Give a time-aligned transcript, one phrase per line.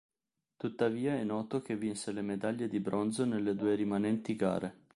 [0.57, 4.75] Tuttavia è noto che vinse le medaglie di bronzo nelle due rimanenti gare.